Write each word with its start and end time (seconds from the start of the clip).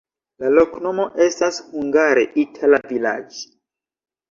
La 0.43 0.47
loknomo 0.53 1.05
estas 1.25 1.61
hungare 1.75 2.25
itala-vilaĝ'. 2.47 3.41